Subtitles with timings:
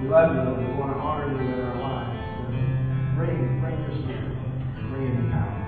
[0.00, 0.58] we love you, Lord.
[0.58, 2.20] We want to honor you in our lives.
[2.28, 4.36] So bring, bring your spirit.
[4.90, 5.65] Bring it in power.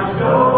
[0.00, 0.57] know.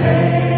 [0.00, 0.49] name.